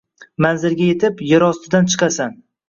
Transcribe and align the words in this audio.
Manzilga 0.45 0.87
yetib, 0.87 1.21
yerostidan 1.33 1.93
chiqasan. 1.93 2.35